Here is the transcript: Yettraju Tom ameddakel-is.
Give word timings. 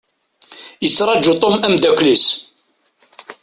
Yettraju 0.83 1.31
Tom 1.41 1.55
ameddakel-is. 1.65 2.25